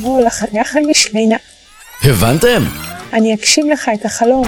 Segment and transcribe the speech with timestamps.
[0.00, 1.36] בוא, לחנך המשמינה.
[2.04, 2.64] הבנתם?
[3.12, 4.44] אני אגשים לך את החלום.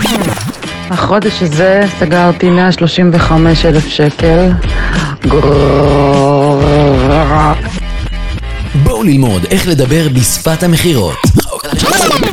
[0.91, 4.51] החודש הזה סגרתי 135 אלף שקל.
[8.83, 11.17] בואו ללמוד איך לדבר בשפת המכירות.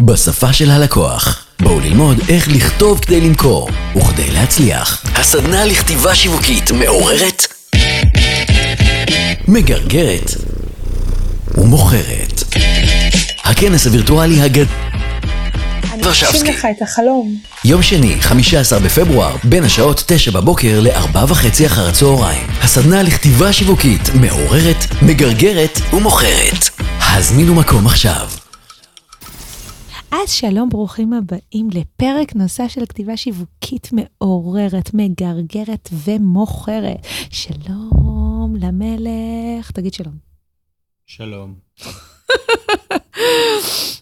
[0.05, 1.45] בשפה של הלקוח.
[1.59, 5.03] בואו ללמוד איך לכתוב כדי למכור וכדי להצליח.
[5.15, 7.47] הסדנה לכתיבה שיווקית מעוררת,
[9.47, 10.31] מגרגרת
[11.57, 12.40] ומוכרת.
[13.43, 14.91] הכנס הווירטואלי הגדול
[15.93, 17.35] אני אגשים לך את החלום.
[17.65, 22.47] יום שני, 15 בפברואר, בין השעות 9 בבוקר ל-4 וחצי אחר הצהריים.
[22.61, 26.69] הסדנה לכתיבה שיווקית מעוררת, מגרגרת ומוכרת.
[26.99, 28.29] הזמינו מקום עכשיו.
[30.11, 37.07] אז שלום, ברוכים הבאים לפרק נוסף של כתיבה שיווקית מעוררת, מגרגרת ומוכרת.
[37.29, 40.13] שלום למלך, תגיד שלום.
[41.05, 41.53] שלום.
[42.31, 42.99] ハハハ
[43.61, 44.00] ハ。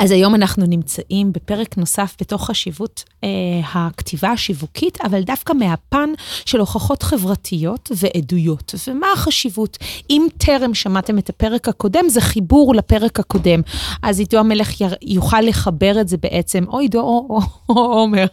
[0.00, 3.28] אז היום אנחנו נמצאים בפרק נוסף בתוך חשיבות אה,
[3.72, 6.10] הכתיבה השיווקית, אבל דווקא מהפן
[6.44, 8.74] של הוכחות חברתיות ועדויות.
[8.88, 9.78] ומה החשיבות?
[10.10, 13.60] אם טרם שמעתם את הפרק הקודם, זה חיבור לפרק הקודם.
[14.02, 18.26] אז עידו המלך י, יוכל לחבר את זה בעצם, או עידו או, או, או עומר,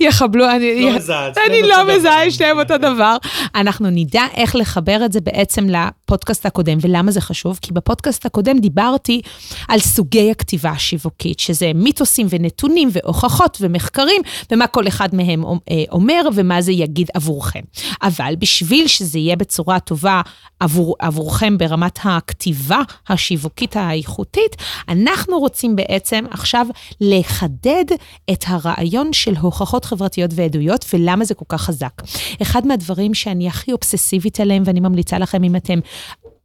[0.00, 2.30] יחבלו, אני לא מזהה, אני לא מזהה.
[2.30, 3.16] שניהם אותו דבר.
[3.54, 7.58] אנחנו נדע איך לחבר את זה בעצם לפודקאסט הקודם, ולמה זה חשוב?
[7.62, 9.20] כי בפודקאסט הקודם דיברתי
[9.68, 11.05] על סוגי הכתיבה השיווקית,
[11.38, 17.60] שזה מיתוסים ונתונים והוכחות ומחקרים, ומה כל אחד מהם אה, אומר ומה זה יגיד עבורכם.
[18.02, 20.20] אבל בשביל שזה יהיה בצורה טובה
[20.60, 24.56] עבור, עבורכם ברמת הכתיבה השיווקית האיכותית,
[24.88, 26.66] אנחנו רוצים בעצם עכשיו
[27.00, 27.84] לחדד
[28.32, 32.02] את הרעיון של הוכחות חברתיות ועדויות, ולמה זה כל כך חזק.
[32.42, 35.78] אחד מהדברים שאני הכי אובססיבית עליהם, ואני ממליצה לכם אם אתם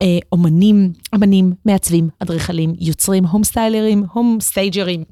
[0.02, 5.04] אה, אומנים, אמנים, מעצבים, אדריכלים, יוצרים, הום סטיילרים, הום סטייג'רים,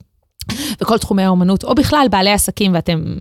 [0.81, 3.15] וכל תחומי האומנות, או בכלל בעלי עסקים ואתם...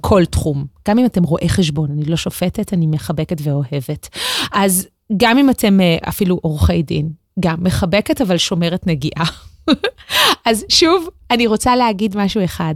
[0.00, 0.66] כל תחום.
[0.88, 4.08] גם אם אתם רואי חשבון, אני לא שופטת, אני מחבקת ואוהבת.
[4.52, 7.10] אז גם אם אתם אה, אפילו עורכי דין,
[7.40, 9.24] גם מחבקת אבל שומרת נגיעה.
[10.46, 12.74] אז שוב, אני רוצה להגיד משהו אחד.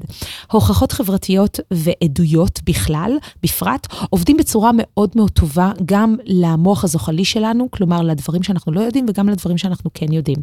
[0.52, 8.02] הוכחות חברתיות ועדויות בכלל, בפרט, עובדים בצורה מאוד מאוד טובה גם למוח הזוחלי שלנו, כלומר
[8.02, 10.38] לדברים שאנחנו לא יודעים וגם לדברים שאנחנו כן יודעים.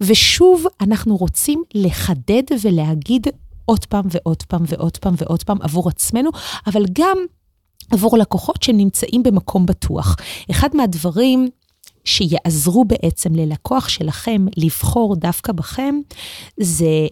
[0.00, 3.26] ושוב, אנחנו רוצים לחדד ולהגיד
[3.64, 6.30] עוד פעם ועוד פעם ועוד פעם ועוד פעם עבור עצמנו,
[6.66, 7.16] אבל גם
[7.90, 10.16] עבור לקוחות שנמצאים במקום בטוח.
[10.50, 11.48] אחד מהדברים
[12.04, 15.94] שיעזרו בעצם ללקוח שלכם לבחור דווקא בכם,
[16.56, 17.06] זה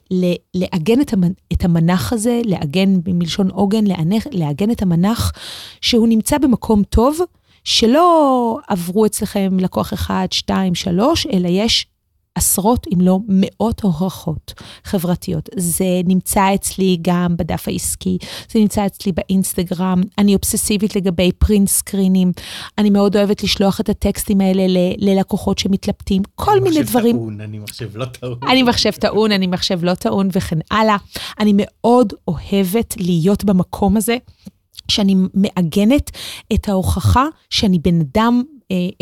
[0.54, 1.32] לעגן את, המנ...
[1.52, 3.84] את המנח הזה, לעגן מלשון עוגן,
[4.30, 5.32] לעגן את המנח
[5.80, 7.18] שהוא נמצא במקום טוב,
[7.64, 11.86] שלא עברו אצלכם לקוח אחד, שתיים, שלוש, אלא יש
[12.40, 15.48] עשרות אם לא מאות הוכחות חברתיות.
[15.56, 18.18] זה נמצא אצלי גם בדף העסקי,
[18.52, 22.32] זה נמצא אצלי באינסטגרם, אני אובססיבית לגבי פרינט סקרינים,
[22.78, 27.16] אני מאוד אוהבת לשלוח את הטקסטים האלה ל- ללקוחות שמתלבטים, כל מיני דברים.
[27.16, 28.38] טעון, אני מחשב לא טעון.
[28.48, 30.96] אני מחשב טעון, אני מחשב לא טעון וכן הלאה.
[31.40, 34.16] אני מאוד אוהבת להיות במקום הזה.
[34.88, 36.10] שאני מעגנת
[36.52, 38.42] את ההוכחה שאני בן אדם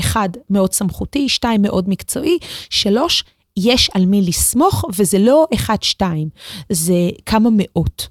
[0.00, 2.38] אחד, מאוד סמכותי, שתיים, מאוד מקצועי,
[2.70, 3.24] שלוש,
[3.56, 6.28] יש על מי לסמוך, וזה לא אחד, שתיים,
[6.72, 8.08] זה כמה מאות.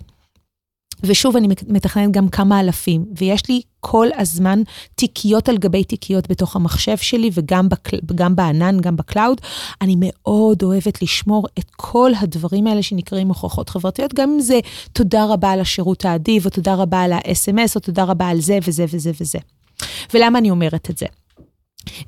[1.03, 4.61] ושוב, אני מתכננת גם כמה אלפים, ויש לי כל הזמן
[4.95, 9.41] תיקיות על גבי תיקיות בתוך המחשב שלי, וגם בקל, גם בענן, גם ב cloud.
[9.81, 14.59] אני מאוד אוהבת לשמור את כל הדברים האלה שנקראים הוכחות חברתיות, גם אם זה
[14.93, 18.59] תודה רבה על השירות האדיב, או תודה רבה על ה-SMS, או תודה רבה על זה
[18.67, 19.39] וזה וזה וזה.
[20.13, 21.05] ולמה אני אומרת את זה?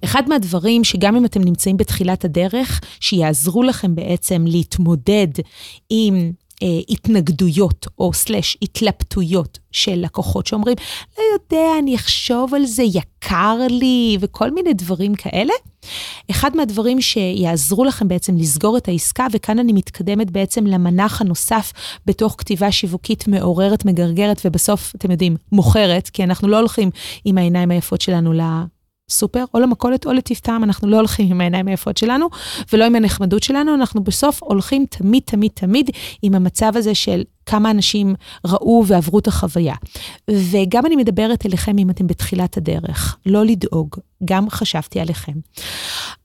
[0.03, 5.28] אחד מהדברים שגם אם אתם נמצאים בתחילת הדרך, שיעזרו לכם בעצם להתמודד
[5.90, 6.31] עם
[6.63, 10.75] אה, התנגדויות או סלש התלבטויות של לקוחות שאומרים,
[11.18, 15.53] לא יודע, אני אחשוב על זה, יקר לי, וכל מיני דברים כאלה.
[16.31, 21.74] אחד מהדברים שיעזרו לכם בעצם לסגור את העסקה, וכאן אני מתקדמת בעצם למנח הנוסף
[22.06, 26.89] בתוך כתיבה שיווקית מעוררת, מגרגרת, ובסוף, אתם יודעים, מוכרת, כי אנחנו לא הולכים
[27.25, 28.42] עם העיניים היפות שלנו ל...
[29.09, 32.29] סופר, או למכולת או לטפטם, אנחנו לא הולכים עם העיניים היפות שלנו,
[32.73, 35.89] ולא עם הנחמדות שלנו, אנחנו בסוף הולכים תמיד, תמיד, תמיד
[36.21, 38.15] עם המצב הזה של כמה אנשים
[38.45, 39.75] ראו ועברו את החוויה.
[40.31, 43.95] וגם אני מדברת אליכם אם אתם בתחילת הדרך, לא לדאוג,
[44.25, 45.33] גם חשבתי עליכם.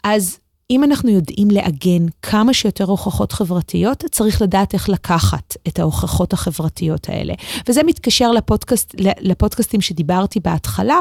[0.04, 0.38] אז
[0.70, 7.08] אם אנחנו יודעים לעגן כמה שיותר הוכחות חברתיות, צריך לדעת איך לקחת את ההוכחות החברתיות
[7.08, 7.34] האלה.
[7.69, 10.98] וזה מתקשר לפודקאסט, לפודקאסטים שדיברתי בהתחלה.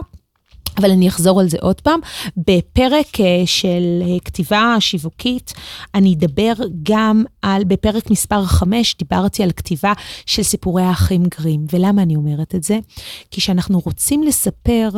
[0.78, 2.00] אבל אני אחזור על זה עוד פעם.
[2.38, 5.54] בפרק אה, של אה, כתיבה שיווקית,
[5.96, 6.54] אני אדבר
[6.84, 9.94] גם על, בפרק מספר 5, דיברתי על כתיבה
[10.26, 11.66] של סיפורי האחים גרים.
[11.74, 12.80] ולמה אני אומרת את זה?
[13.32, 14.90] כי כשאנחנו רוצים לספר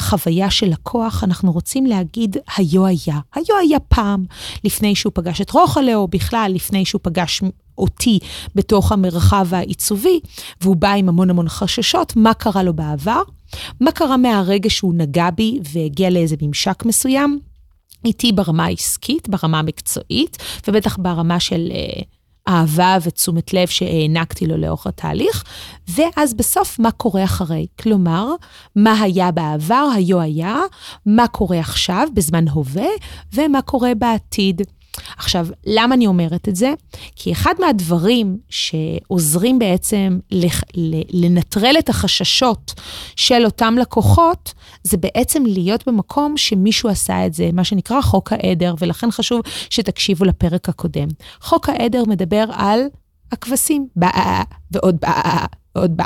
[0.00, 3.18] חוויה של לקוח, אנחנו רוצים להגיד היו היה.
[3.34, 4.24] היו היה פעם,
[4.64, 7.42] לפני שהוא פגש את רוחלה, או בכלל לפני שהוא פגש
[7.78, 8.18] אותי
[8.54, 10.20] בתוך המרחב העיצובי,
[10.60, 13.22] והוא בא עם המון המון חששות, מה קרה לו בעבר,
[13.80, 17.38] מה קרה מהרגע שהוא נגע בי והגיע לאיזה ממשק מסוים,
[18.04, 20.38] איתי ברמה העסקית, ברמה המקצועית,
[20.68, 21.72] ובטח ברמה של...
[21.72, 22.04] Uh,
[22.48, 25.44] אהבה ותשומת לב שהענקתי לו לאורך התהליך,
[25.88, 27.66] ואז בסוף מה קורה אחרי.
[27.80, 28.34] כלומר,
[28.76, 30.56] מה היה בעבר, היו היה,
[31.06, 32.88] מה קורה עכשיו, בזמן הווה,
[33.34, 34.62] ומה קורה בעתיד.
[35.16, 36.74] עכשיו, למה אני אומרת את זה?
[37.16, 40.18] כי אחד מהדברים שעוזרים בעצם
[41.12, 42.74] לנטרל את החששות
[43.16, 44.54] של אותם לקוחות,
[44.84, 49.40] זה בעצם להיות במקום שמישהו עשה את זה, מה שנקרא חוק העדר, ולכן חשוב
[49.70, 51.08] שתקשיבו לפרק הקודם.
[51.40, 52.80] חוק העדר מדבר על
[53.32, 55.46] הכבשים, באה ועוד באה.
[55.76, 56.00] ועוד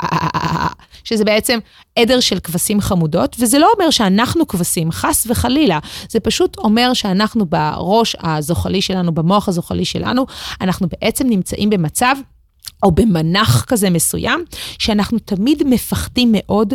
[1.03, 1.59] שזה בעצם
[1.95, 5.79] עדר של כבשים חמודות, וזה לא אומר שאנחנו כבשים, חס וחלילה,
[6.09, 10.25] זה פשוט אומר שאנחנו בראש הזוחלי שלנו, במוח הזוחלי שלנו,
[10.61, 12.15] אנחנו בעצם נמצאים במצב,
[12.83, 14.43] או במנח כזה מסוים,
[14.79, 16.73] שאנחנו תמיד מפחדים מאוד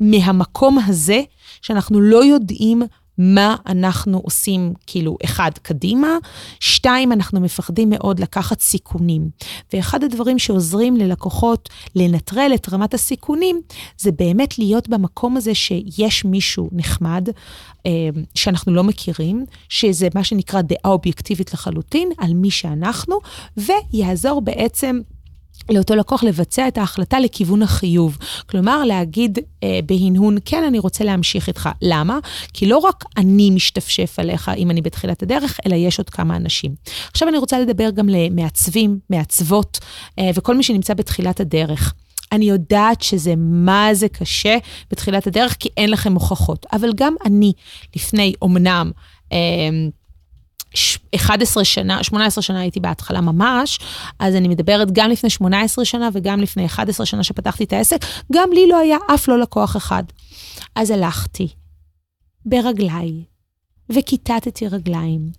[0.00, 1.20] מהמקום הזה,
[1.62, 2.82] שאנחנו לא יודעים
[3.18, 6.08] מה אנחנו עושים, כאילו, אחד, קדימה,
[6.60, 9.30] שתיים, אנחנו מפחדים מאוד לקחת סיכונים.
[9.72, 13.60] ואחד הדברים שעוזרים ללקוחות לנטרל את רמת הסיכונים,
[13.98, 17.28] זה באמת להיות במקום הזה שיש מישהו נחמד,
[17.86, 17.92] אה,
[18.34, 23.18] שאנחנו לא מכירים, שזה מה שנקרא דעה אובייקטיבית לחלוטין על מי שאנחנו,
[23.56, 25.00] ויעזור בעצם
[25.70, 28.18] לאותו לקוח לבצע את ההחלטה לכיוון החיוב.
[28.46, 31.68] כלומר, להגיד אה, בהנהון, כן, אני רוצה להמשיך איתך.
[31.82, 32.18] למה?
[32.52, 36.74] כי לא רק אני משתפשף עליך אם אני בתחילת הדרך, אלא יש עוד כמה אנשים.
[37.10, 39.80] עכשיו אני רוצה לדבר גם למעצבים, מעצבות,
[40.18, 41.94] אה, וכל מי שנמצא בתחילת הדרך.
[42.32, 44.58] אני יודעת שזה מה זה קשה
[44.90, 46.66] בתחילת הדרך, כי אין לכם הוכחות.
[46.72, 47.52] אבל גם אני,
[47.96, 48.90] לפני, אמנם,
[49.32, 49.38] אה,
[51.14, 53.78] 11 שנה, 18 שנה הייתי בהתחלה ממש,
[54.18, 58.48] אז אני מדברת גם לפני 18 שנה וגם לפני 11 שנה שפתחתי את העסק, גם
[58.52, 60.02] לי לא היה אף לא לקוח אחד.
[60.76, 61.48] אז הלכתי
[62.46, 63.24] ברגליי,
[63.90, 65.30] וכיתתתי רגליים,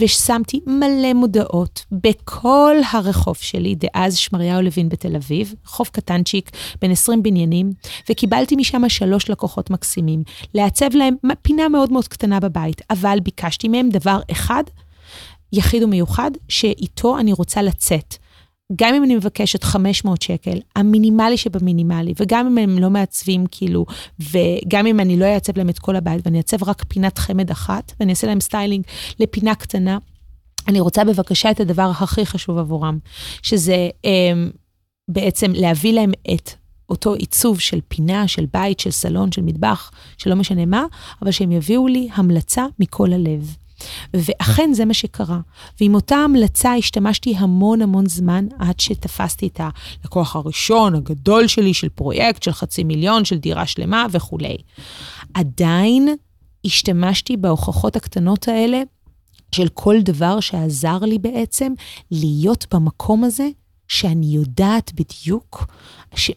[0.00, 6.50] ושמתי מלא מודעות בכל הרחוב שלי, דאז שמריהו לוין בתל אביב, חוף קטנצ'יק,
[6.80, 7.72] בין 20 בניינים,
[8.10, 10.22] וקיבלתי משם שלוש לקוחות מקסימים,
[10.54, 14.64] לעצב להם פינה מאוד מאוד קטנה בבית, אבל ביקשתי מהם דבר אחד,
[15.52, 18.14] יחיד ומיוחד, שאיתו אני רוצה לצאת.
[18.76, 23.86] גם אם אני מבקשת 500 שקל, המינימלי שבמינימלי, וגם אם הם לא מעצבים כאילו,
[24.20, 27.92] וגם אם אני לא אעצב להם את כל הבית, ואני אעצב רק פינת חמד אחת,
[28.00, 28.84] ואני אעשה להם סטיילינג
[29.20, 29.98] לפינה קטנה,
[30.68, 32.98] אני רוצה בבקשה את הדבר הכי חשוב עבורם,
[33.42, 34.32] שזה אה,
[35.08, 36.50] בעצם להביא להם את
[36.88, 40.84] אותו עיצוב של פינה, של בית, של סלון, של מטבח, שלא משנה מה,
[41.22, 43.56] אבל שהם יביאו לי המלצה מכל הלב.
[44.14, 45.40] ואכן זה מה שקרה.
[45.80, 49.60] ועם אותה המלצה השתמשתי המון המון זמן עד שתפסתי את
[50.02, 54.56] הלקוח הראשון, הגדול שלי, של פרויקט, של חצי מיליון, של דירה שלמה וכולי.
[55.34, 56.16] עדיין
[56.64, 58.82] השתמשתי בהוכחות הקטנות האלה
[59.52, 61.72] של כל דבר שעזר לי בעצם
[62.10, 63.48] להיות במקום הזה
[63.88, 65.66] שאני יודעת בדיוק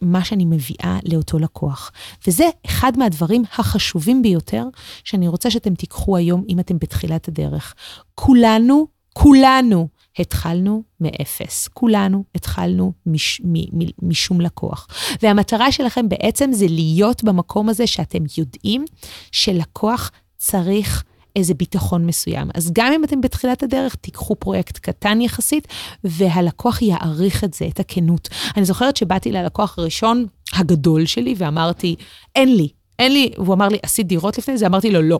[0.02, 1.92] מה שאני מביאה לאותו לקוח.
[2.26, 4.64] וזה אחד מהדברים החשובים ביותר
[5.04, 7.74] שאני רוצה שאתם תיקחו היום אם אתם בתחילת הדרך.
[8.14, 11.68] כולנו, כולנו התחלנו מאפס.
[11.68, 14.88] כולנו התחלנו מש, מ, מ, משום לקוח.
[15.22, 18.84] והמטרה שלכם בעצם זה להיות במקום הזה שאתם יודעים
[19.32, 21.04] שלקוח צריך
[21.36, 22.48] איזה ביטחון מסוים.
[22.54, 25.68] אז גם אם אתם בתחילת הדרך, תיקחו פרויקט קטן יחסית,
[26.04, 28.28] והלקוח יעריך את זה, את הכנות.
[28.56, 31.96] אני זוכרת שבאתי ללקוח הראשון, הגדול שלי, ואמרתי,
[32.36, 34.66] אין לי, אין לי, והוא אמר לי, עשית דירות לפני זה?
[34.66, 35.18] אמרתי לו, לא.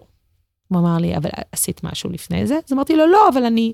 [0.69, 2.59] הוא אמר לי, אבל עשית משהו לפני זה?
[2.67, 3.73] אז אמרתי לו, לא, אבל אני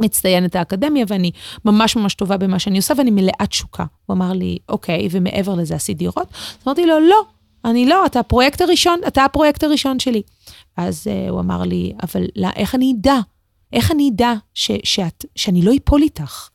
[0.00, 1.30] מצטיינת האקדמיה ואני
[1.64, 3.84] ממש ממש טובה במה שאני עושה ואני מלאת תשוקה.
[4.06, 6.26] הוא אמר לי, אוקיי, ומעבר לזה עשית דירות?
[6.32, 7.24] אז אמרתי לו, לא,
[7.64, 10.22] אני לא, אתה הפרויקט הראשון, אתה הפרויקט הראשון שלי.
[10.76, 13.16] אז uh, הוא אמר לי, אבל לא, איך אני אדע?
[13.72, 16.48] איך אני אדע ש, שאת, שאני לא אפול איתך?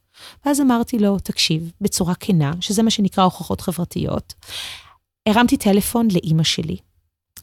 [0.45, 4.33] ואז אמרתי לו, תקשיב, בצורה כנה, שזה מה שנקרא הוכחות חברתיות,
[5.25, 6.77] הרמתי טלפון לאימא שלי,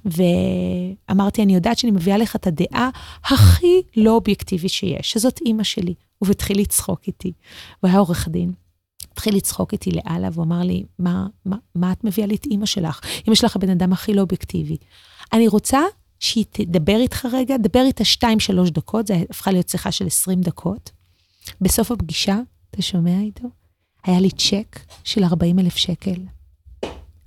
[0.04, 2.90] ואמרתי, אני יודעת שאני מביאה לך את הדעה
[3.24, 5.94] הכי לא אובייקטיבית שיש, שזאת אימא שלי.
[6.18, 7.32] הוא התחיל לצחוק איתי.
[7.80, 8.52] הוא היה עורך דין.
[9.16, 12.66] התחיל לצחוק איתי לאללה, והוא אמר לי, מה, מה, מה את מביאה לי את אימא
[12.66, 13.00] שלך?
[13.26, 14.76] אימא שלך הבן אדם הכי לא אובייקטיבי.
[15.32, 15.80] אני רוצה
[16.20, 20.40] שהיא תדבר איתך רגע, דבר איתה שתיים, שלוש דקות, זו הפכה להיות שיחה של 20
[20.40, 20.90] דקות.
[21.60, 22.38] בסוף הפגישה,
[22.70, 23.48] אתה שומע איתו?
[24.04, 26.20] היה לי צ'ק של 40 אלף שקל.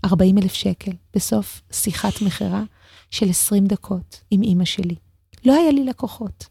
[0.06, 2.64] 40 אלף שקל בסוף שיחת מכירה
[3.12, 4.96] של 20 דקות עם אימא שלי.
[5.46, 6.46] לא היה לי לקוחות,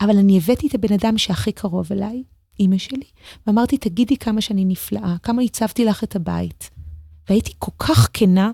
[0.00, 2.22] אבל אני הבאתי את הבן אדם שהכי קרוב אליי,
[2.62, 3.06] אימא שלי,
[3.46, 6.70] ואמרתי, תגידי כמה שאני נפלאה, כמה הצבתי לך את הבית.
[7.28, 8.50] והייתי כל כך כנה,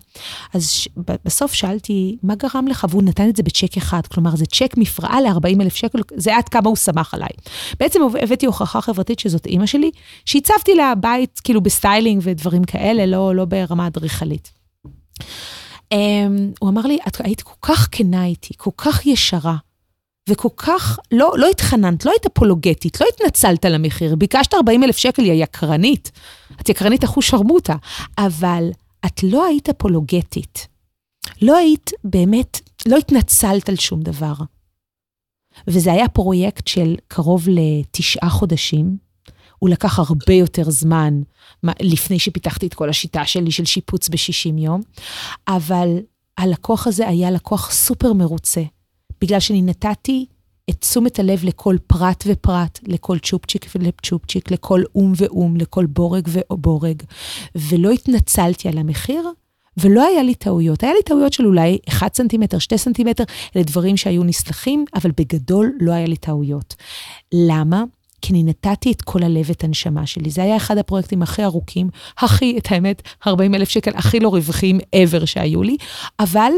[0.54, 0.88] אז ש...
[1.24, 2.86] בסוף שאלתי, מה גרם לך?
[2.90, 6.48] והוא נתן את זה בצ'ק אחד, כלומר, זה צ'ק מפרעה ל-40 אלף שקל, זה עד
[6.48, 7.28] כמה הוא שמח עליי.
[7.80, 9.90] בעצם הבאתי הוכחה חברתית שזאת אימא שלי,
[10.24, 14.52] שעיצבתי לה בית, כאילו בסטיילינג ודברים כאלה, לא, לא ברמה אדריכלית.
[15.94, 15.96] Um,
[16.60, 19.56] הוא אמר לי, את היית כל כך כנה איתי, כל כך ישרה.
[20.28, 24.96] וכל כך, לא, לא התחננת, לא היית אפולוגטית, לא התנצלת על המחיר, ביקשת 40 אלף
[24.96, 26.10] שקל, היא יקרנית.
[26.60, 27.74] את יקרנית אחוז שרמוטה,
[28.18, 28.70] אבל
[29.06, 30.68] את לא היית אפולוגטית.
[31.42, 34.32] לא היית באמת, לא התנצלת על שום דבר.
[35.66, 38.96] וזה היה פרויקט של קרוב לתשעה חודשים.
[39.58, 41.20] הוא לקח הרבה יותר זמן
[41.80, 44.80] לפני שפיתחתי את כל השיטה שלי של שיפוץ ב-60 יום,
[45.48, 45.98] אבל
[46.38, 48.62] הלקוח הזה היה לקוח סופר מרוצה.
[49.20, 50.26] בגלל שאני נתתי
[50.70, 57.02] את תשומת הלב לכל פרט ופרט, לכל צ'ופצ'יק ולצ'ופצ'יק, לכל אום ואום, לכל בורג ובורג,
[57.54, 59.22] ולא התנצלתי על המחיר,
[59.76, 60.82] ולא היה לי טעויות.
[60.82, 63.24] היה לי טעויות של אולי 1 סנטימטר, 2 סנטימטר,
[63.56, 66.74] אלה דברים שהיו נסלחים, אבל בגדול לא היה לי טעויות.
[67.34, 67.84] למה?
[68.22, 70.30] כי אני נתתי את כל הלב ואת הנשמה שלי.
[70.30, 74.78] זה היה אחד הפרויקטים הכי ארוכים, הכי, את האמת, 40 אלף שקל הכי לא רווחים
[74.80, 75.76] ever שהיו לי,
[76.20, 76.52] אבל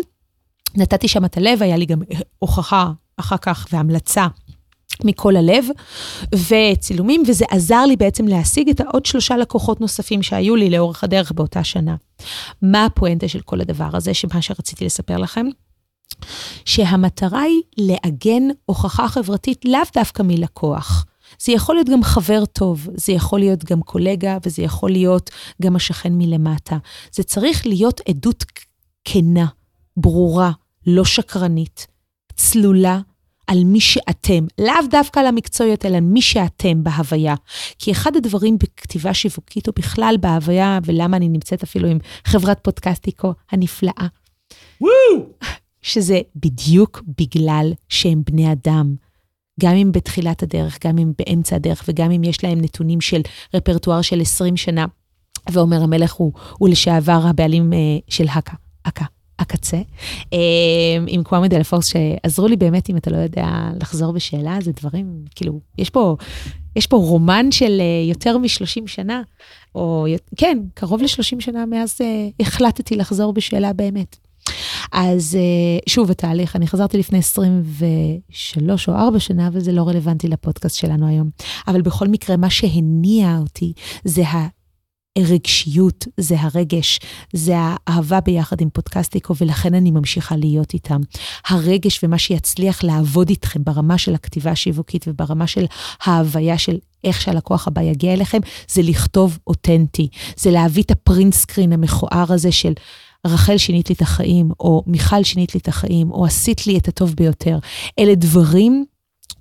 [0.75, 2.03] נתתי שם את הלב, היה לי גם
[2.39, 4.27] הוכחה אחר כך והמלצה
[5.05, 5.65] מכל הלב,
[6.35, 11.33] וצילומים, וזה עזר לי בעצם להשיג את העוד שלושה לקוחות נוספים שהיו לי לאורך הדרך
[11.33, 11.97] באותה שנה.
[12.63, 15.47] מה הפואנטה של כל הדבר הזה, שמה שרציתי לספר לכם?
[16.65, 21.07] שהמטרה היא לעגן הוכחה חברתית לאו דווקא מלקוח.
[21.41, 25.31] זה יכול להיות גם חבר טוב, זה יכול להיות גם קולגה, וזה יכול להיות
[25.63, 26.77] גם השכן מלמטה.
[27.13, 28.45] זה צריך להיות עדות
[29.05, 29.47] כנה,
[29.97, 30.51] ברורה,
[30.87, 31.87] לא שקרנית,
[32.35, 33.01] צלולה,
[33.47, 37.35] על מי שאתם, לאו דווקא על המקצועיות, אלא מי שאתם בהוויה.
[37.79, 43.33] כי אחד הדברים בכתיבה שיווקית, או בכלל בהוויה, ולמה אני נמצאת אפילו עם חברת פודקאסטיקו
[43.53, 44.07] הנפלאה,
[44.81, 45.27] וואו!
[45.83, 48.95] שזה בדיוק בגלל שהם בני אדם.
[49.61, 53.21] גם אם בתחילת הדרך, גם אם באמצע הדרך, וגם אם יש להם נתונים של
[53.55, 54.87] רפרטואר של 20 שנה,
[55.51, 57.79] ועומר המלך הוא, הוא לשעבר הבעלים אה,
[58.09, 58.55] של הקה,
[58.85, 59.05] הקה.
[59.41, 59.81] הקצה,
[60.33, 60.39] אה,
[61.07, 63.49] עם קוואמי דלפורס, שעזרו לי באמת, אם אתה לא יודע
[63.81, 66.17] לחזור בשאלה, זה דברים, כאילו, יש פה,
[66.77, 69.23] יש פה רומן של אה, יותר מ-30 שנה,
[69.75, 70.07] או
[70.37, 74.17] כן, קרוב ל-30 שנה מאז אה, החלטתי לחזור בשאלה באמת.
[74.93, 75.39] אז
[75.89, 81.09] שוב, התהליך, אני חזרתי לפני 23 או 4 שנה, אבל זה לא רלוונטי לפודקאסט שלנו
[81.09, 81.31] היום.
[81.69, 83.73] אבל בכל מקרה, מה שהניע אותי
[84.05, 84.23] זה
[85.19, 87.01] רגשיות, זה הרגש,
[87.33, 91.01] זה האהבה ביחד עם פודקאסטיקו, ולכן אני ממשיכה להיות איתם.
[91.47, 95.65] הרגש ומה שיצליח לעבוד איתכם ברמה של הכתיבה השיווקית וברמה של
[96.05, 98.39] ההוויה של איך שהלקוח הבא יגיע אליכם,
[98.69, 100.09] זה לכתוב אותנטי.
[100.37, 102.73] זה להביא את הפרינט סקרין המכוער הזה של...
[103.27, 106.89] רחל שינית לי את החיים, או מיכל שינית לי את החיים, או עשית לי את
[106.89, 107.59] הטוב ביותר.
[107.99, 108.85] אלה דברים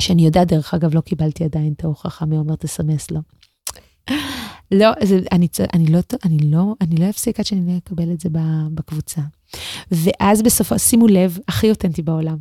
[0.02, 3.20] שאני יודעת, דרך אגב, לא קיבלתי עדיין את ההוכחה מעומר תסמס לו.
[4.72, 8.20] לא, זה, אני, אני, לא, אני, לא, אני לא אפסיק עד שאני לא אקבל את
[8.20, 8.30] זה
[8.74, 9.22] בקבוצה.
[9.92, 12.38] ואז בסופו, שימו לב, הכי אותנטי בעולם.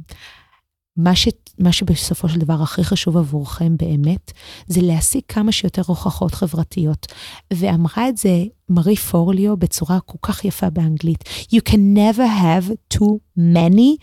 [0.96, 4.32] מה, ש, מה שבסופו של דבר הכי חשוב עבורכם באמת,
[4.66, 7.06] זה להשיג כמה שיותר הוכחות חברתיות.
[7.52, 11.24] ואמרה את זה מרי פורליו בצורה כל כך יפה באנגלית.
[11.52, 13.96] You can never have too many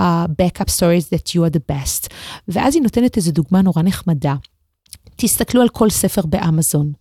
[0.00, 2.08] uh, backup stories that you are the best.
[2.48, 4.34] ואז היא נותנת איזו דוגמה נורא נחמדה.
[5.20, 6.92] תסתכלו על כל ספר באמזון.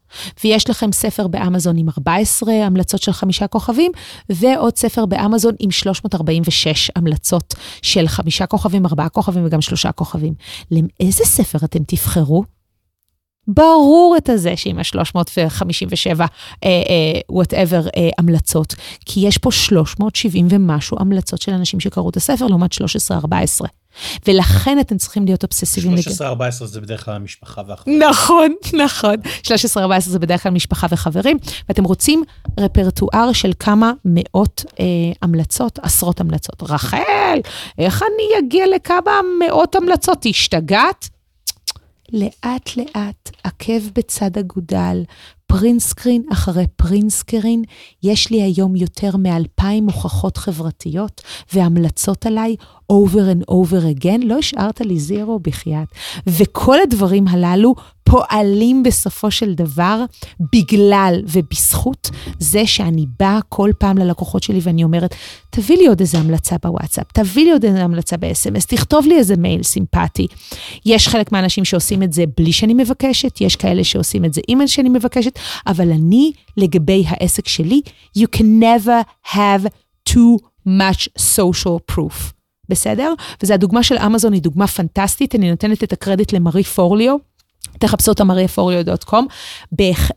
[0.44, 3.92] ויש לכם ספר באמזון עם 14 המלצות של חמישה כוכבים,
[4.30, 10.34] ועוד ספר באמזון עם 346 המלצות של חמישה כוכבים, ארבעה כוכבים וגם שלושה כוכבים.
[10.72, 12.57] לאיזה ספר אתם תבחרו?
[13.48, 16.22] ברור את הזה שעם ה-357,
[17.30, 18.76] וואטאבר, uh, uh, uh, המלצות,
[19.06, 22.78] כי יש פה 370 ומשהו המלצות של אנשים שקראו את הספר, לעומת 13-14.
[24.28, 25.98] ולכן אתם צריכים להיות אובססיביים.
[25.98, 26.00] 13-14
[26.50, 28.00] זה בדרך כלל המשפחה והחברים.
[28.00, 29.16] נכון, נכון.
[29.76, 31.38] 13-14 זה בדרך כלל משפחה וחברים,
[31.70, 32.24] ואתם רוצים
[32.60, 34.86] רפרטואר של כמה מאות אה,
[35.22, 36.64] המלצות, עשרות המלצות.
[36.64, 37.40] רחל,
[37.78, 40.26] איך אני אגיע לכמה מאות המלצות?
[40.26, 41.10] השתגעת?
[42.14, 45.04] לאט לאט, עקב בצד אגודל,
[45.48, 47.64] print screen אחרי print screen,
[48.04, 51.22] יש לי היום יותר מאלפיים הוכחות חברתיות
[51.54, 52.56] והמלצות עליי
[52.92, 55.88] over and over again, לא השארת לי zero בחייאת.
[56.28, 60.04] וכל הדברים הללו פועלים בסופו של דבר
[60.54, 65.16] בגלל ובזכות זה שאני באה כל פעם ללקוחות שלי ואני אומרת,
[65.50, 69.36] תביא לי עוד איזה המלצה בוואטסאפ, תביא לי עוד איזה המלצה ב-SMS, תכתוב לי איזה
[69.36, 70.28] מייל סימפטי.
[70.86, 74.68] יש חלק מהאנשים שעושים את זה בלי שאני מבקשת, יש כאלה שעושים את זה עם
[74.68, 77.82] שאני מבקשת, אבל אני, לגבי העסק שלי,
[78.18, 79.68] you can never have
[80.10, 82.37] too much social proof.
[82.70, 83.14] בסדר?
[83.44, 87.18] וזו הדוגמה של אמזון, היא דוגמה פנטסטית, אני נותנת את הקרדיט למרי פורליו.
[87.80, 89.26] תחפשו אותה mariaforio.com.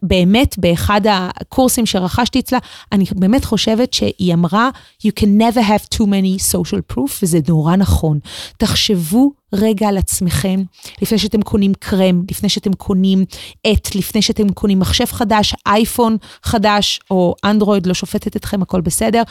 [0.02, 2.58] באמת, באחד הקורסים שרכשתי אצלה,
[2.92, 4.70] אני באמת חושבת שהיא אמרה,
[5.06, 8.18] you can never have too many social proof, וזה נורא נכון.
[8.56, 10.62] תחשבו רגע על עצמכם,
[11.02, 13.24] לפני שאתם קונים קרם, לפני שאתם קונים
[13.64, 19.22] עט, לפני שאתם קונים מחשב חדש, אייפון חדש, או אנדרואיד, לא שופטת אתכם, הכל בסדר.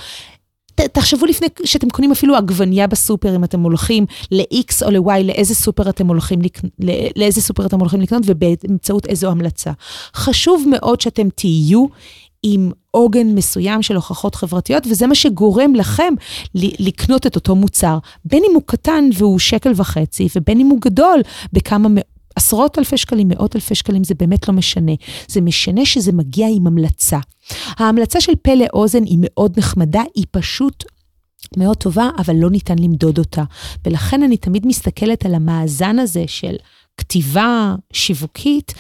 [0.87, 5.89] תחשבו לפני שאתם קונים אפילו עגבנייה בסופר, אם אתם הולכים ל-X או ל-Y, לאיזה סופר
[5.89, 6.59] אתם הולכים, לק...
[7.15, 9.71] לאיזה סופר אתם הולכים לקנות ובאמצעות איזו המלצה.
[10.15, 11.85] חשוב מאוד שאתם תהיו
[12.43, 16.13] עם עוגן מסוים של הוכחות חברתיות, וזה מה שגורם לכם
[16.55, 17.97] לקנות את אותו מוצר.
[18.25, 21.21] בין אם הוא קטן והוא שקל וחצי, ובין אם הוא גדול
[21.53, 21.89] בכמה
[22.35, 24.91] עשרות אלפי שקלים, מאות אלפי שקלים, זה באמת לא משנה.
[25.27, 27.19] זה משנה שזה מגיע עם המלצה.
[27.67, 30.83] ההמלצה של פה לאוזן היא מאוד נחמדה, היא פשוט
[31.57, 33.43] מאוד טובה, אבל לא ניתן למדוד אותה.
[33.85, 36.55] ולכן אני תמיד מסתכלת על המאזן הזה של
[36.97, 38.73] כתיבה שיווקית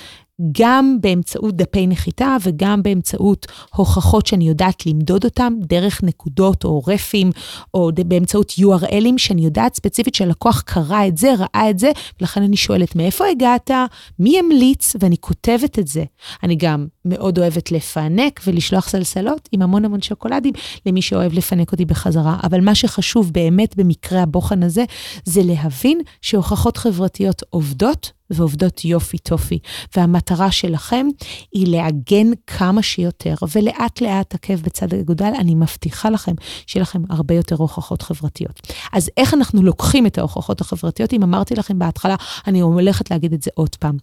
[0.51, 7.31] גם באמצעות דפי נחיתה וגם באמצעות הוכחות שאני יודעת למדוד אותם דרך נקודות או רפים,
[7.73, 12.57] או באמצעות URLים שאני יודעת ספציפית שהלקוח קרא את זה, ראה את זה, ולכן אני
[12.57, 13.71] שואלת מאיפה הגעת,
[14.19, 16.03] מי המליץ, ואני כותבת את זה.
[16.43, 20.53] אני גם מאוד אוהבת לפענק ולשלוח סלסלות עם המון המון שוקולדים
[20.85, 24.83] למי שאוהב לפנק אותי בחזרה, אבל מה שחשוב באמת במקרה הבוחן הזה,
[25.25, 29.59] זה להבין שהוכחות חברתיות עובדות ועובדות יופי טופי.
[29.95, 31.07] והמטרה שלכם
[31.51, 36.33] היא לעגן כמה שיותר, ולאט לאט עקב בצד הגודל, אני מבטיחה לכם
[36.67, 38.61] שיהיה לכם הרבה יותר הוכחות חברתיות.
[38.93, 41.13] אז איך אנחנו לוקחים את ההוכחות החברתיות?
[41.13, 42.15] אם אמרתי לכם בהתחלה,
[42.47, 43.97] אני הולכת להגיד את זה עוד פעם.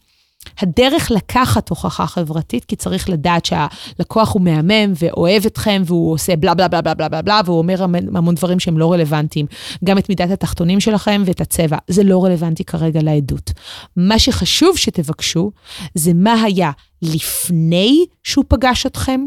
[0.59, 6.55] הדרך לקחת הוכחה חברתית, כי צריך לדעת שהלקוח הוא מהמם ואוהב אתכם והוא עושה בלה
[6.55, 9.47] בלה בלה בלה בלה בלה בלה, והוא אומר המון דברים שהם לא רלוונטיים.
[9.85, 13.53] גם את מידת התחתונים שלכם ואת הצבע, זה לא רלוונטי כרגע לעדות.
[13.97, 15.51] מה שחשוב שתבקשו,
[15.95, 16.71] זה מה היה
[17.03, 19.21] לפני שהוא פגש אתכם,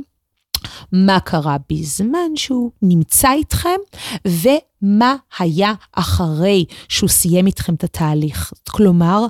[0.92, 3.80] מה קרה בזמן שהוא נמצא איתכם,
[4.28, 8.54] ומה היה אחרי שהוא סיים איתכם את התהליך.
[8.70, 9.26] כלומר,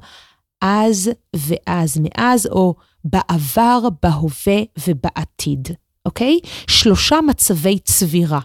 [0.61, 5.67] אז ואז מאז, או בעבר, בהווה ובעתיד.
[6.09, 6.39] אוקיי?
[6.67, 8.39] שלושה מצבי צבירה.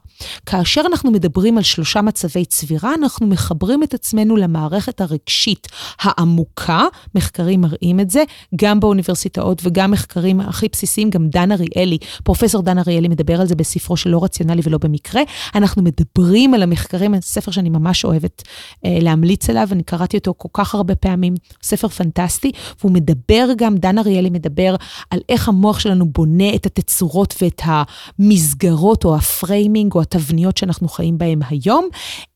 [0.47, 5.69] כאשר אנחנו מדברים על שלושה מצבי צבירה, אנחנו מחברים את עצמנו למערכת הרגשית
[6.01, 8.25] העמוקה, מחקרים מראים את זה,
[8.57, 13.55] גם באוניברסיטאות וגם מחקרים הכי בסיסיים, גם דן אריאלי, פרופסור דן אריאלי מדבר על זה
[13.55, 15.23] בספרו של לא רציונלי ולא במקרה.
[15.55, 18.43] אנחנו מדברים על המחקרים, ספר שאני ממש אוהבת
[18.85, 23.77] אה, להמליץ עליו, אני קראתי אותו כל כך הרבה פעמים, ספר פנטסטי, והוא מדבר גם,
[23.77, 24.75] דן אריאלי מדבר
[25.11, 30.89] על איך המוח שלנו בונה את התצורות ואת המסגרות או ה framing או התבניות שאנחנו
[30.89, 31.89] חיים בהן היום,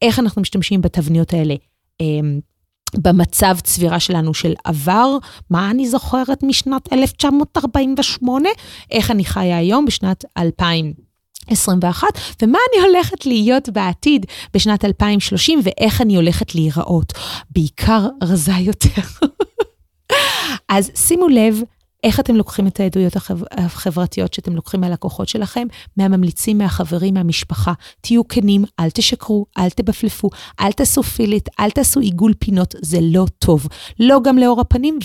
[0.02, 1.54] איך אנחנו משתמשים בתבניות האלה.
[2.00, 2.40] אמ,
[2.96, 5.16] במצב צבירה שלנו של עבר,
[5.50, 8.48] מה אני זוכרת משנת 1948,
[8.90, 12.09] איך אני חיה היום בשנת 2021,
[12.42, 17.12] ומה אני הולכת להיות בעתיד בשנת 2030, ואיך אני הולכת להיראות.
[17.50, 19.02] בעיקר רזה יותר.
[20.68, 21.62] אז שימו לב
[22.04, 23.12] איך אתם לוקחים את העדויות
[23.50, 27.72] החברתיות שאתם לוקחים מהלקוחות שלכם, מהממליצים, מהחברים, מהמשפחה.
[28.00, 30.30] תהיו כנים, אל תשקרו, אל תבפלפו,
[30.61, 33.66] אל תעשו פילית, אל תעשו עיגול פינות, זה לא טוב.
[34.00, 34.98] לא גם לאור הפנים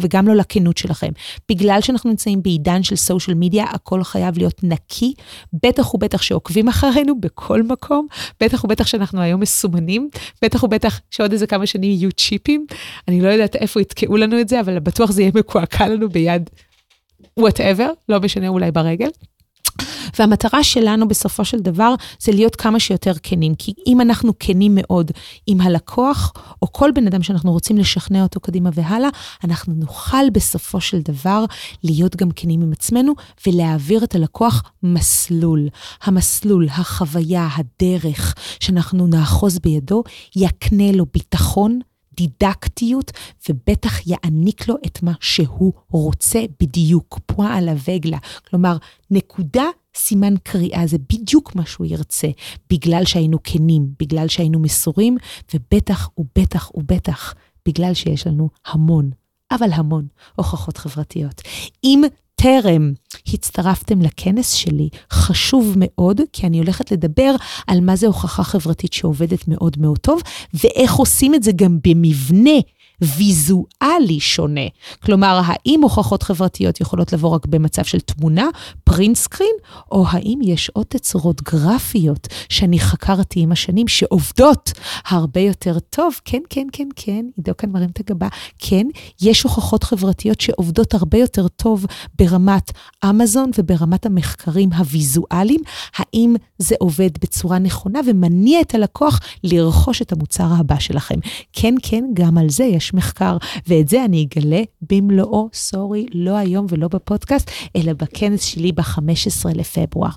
[0.00, 1.10] וגם לא לכנות שלכם.
[1.48, 5.14] בגלל שאנחנו נמצאים בעידן של סושיאל מדיה, הכל חייב להיות נקי,
[5.62, 8.06] בטח ובטח שעוקבים אחרינו בכל מקום,
[8.42, 10.08] בטח ובטח שאנחנו היום מסומנים,
[10.42, 12.66] בטח ובטח שעוד איזה כמה שנים יהיו צ'יפים.
[13.08, 16.50] אני לא יודעת איפה יתקעו לנו את זה, אבל בטוח זה יהיה מקועקע לנו ביד
[17.36, 19.08] וואטאבר, לא משנה, אולי ברגל.
[20.18, 25.10] והמטרה שלנו בסופו של דבר זה להיות כמה שיותר כנים, כי אם אנחנו כנים מאוד
[25.46, 29.08] עם הלקוח, או כל בן אדם שאנחנו רוצים לשכנע אותו קדימה והלאה,
[29.44, 31.44] אנחנו נוכל בסופו של דבר
[31.84, 33.12] להיות גם כנים עם עצמנו
[33.46, 35.68] ולהעביר את הלקוח מסלול.
[36.02, 40.02] המסלול, החוויה, הדרך שאנחנו נאחוז בידו,
[40.36, 41.80] יקנה לו ביטחון,
[42.16, 43.10] דידקטיות,
[43.48, 48.18] ובטח יעניק לו את מה שהוא רוצה בדיוק, פועה על הווגלה.
[48.48, 48.76] כלומר,
[49.10, 49.64] נקודה,
[49.96, 52.28] סימן קריאה, זה בדיוק מה שהוא ירצה,
[52.70, 55.16] בגלל שהיינו כנים, בגלל שהיינו מסורים,
[55.54, 57.34] ובטח ובטח ובטח
[57.68, 59.10] בגלל שיש לנו המון,
[59.50, 61.42] אבל המון, הוכחות חברתיות.
[61.84, 62.02] אם
[62.34, 62.92] טרם
[63.34, 67.34] הצטרפתם לכנס שלי, חשוב מאוד, כי אני הולכת לדבר
[67.66, 70.20] על מה זה הוכחה חברתית שעובדת מאוד מאוד טוב,
[70.54, 72.60] ואיך עושים את זה גם במבנה.
[73.02, 74.60] ויזואלי שונה.
[75.04, 78.46] כלומר, האם הוכחות חברתיות יכולות לבוא רק במצב של תמונה,
[78.84, 79.56] פרינט סקרין,
[79.92, 84.72] או האם יש עוד תצורות גרפיות שאני חקרתי עם השנים שעובדות
[85.06, 86.20] הרבה יותר טוב?
[86.24, 88.28] כן, כן, כן, כן, עידו כאן מרים את הגבה.
[88.58, 88.86] כן,
[89.22, 91.86] יש הוכחות חברתיות שעובדות הרבה יותר טוב
[92.18, 92.72] ברמת
[93.04, 95.60] אמזון וברמת המחקרים הוויזואליים.
[95.96, 101.18] האם זה עובד בצורה נכונה ומניע את הלקוח לרכוש את המוצר הבא שלכם?
[101.52, 106.66] כן, כן, גם על זה יש מחקר, ואת זה אני אגלה במלואו, סורי, לא היום
[106.68, 110.10] ולא בפודקאסט, אלא בכנס שלי ב-15 לפברואר,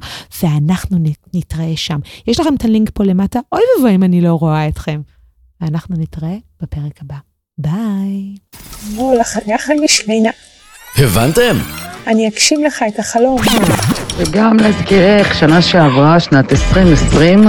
[0.44, 0.98] ואנחנו
[1.34, 2.00] נתראה שם.
[2.28, 3.40] יש לכם את הלינק פה למטה?
[3.52, 5.02] אוי ואבוי אם אני לא רואה אתכם.
[5.62, 7.16] ואנחנו נתראה בפרק הבא.
[7.58, 8.36] ביי.
[10.98, 11.56] הבנתם?
[12.08, 13.42] אני אגשים לך את החלום.
[14.18, 17.44] וגם להזכירך, שנה שעברה, שנת 2020,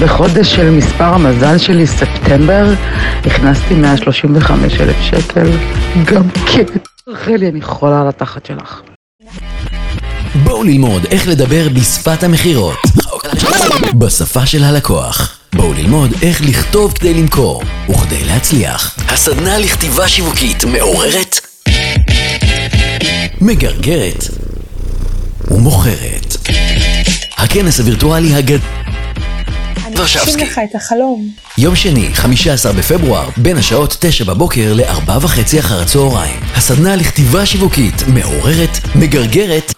[0.00, 2.74] בחודש של מספר המזל שלי, ספטמבר,
[3.26, 5.50] הכנסתי 135 אלף שקל.
[6.04, 6.64] גם כן.
[7.08, 8.80] רחלי, אני חולה על התחת שלך.
[10.44, 12.78] בואו ללמוד איך לדבר בשפת המכירות.
[13.98, 15.38] בשפה של הלקוח.
[15.54, 18.96] בואו ללמוד איך לכתוב כדי למכור וכדי להצליח.
[19.08, 21.47] הסדנה לכתיבה שיווקית מעוררת,
[23.40, 24.24] מגרגרת
[25.50, 26.36] ומוכרת.
[27.36, 28.58] הכנס הווירטואלי הגדול
[29.86, 30.30] אני ורשבסקי.
[30.30, 31.30] אגשים לך את החלום.
[31.58, 36.40] יום שני, 15 בפברואר, בין השעות 9 בבוקר ל-4 וחצי אחר הצהריים.
[36.54, 39.74] הסדנה לכתיבה שיווקית מעוררת, מגרגרת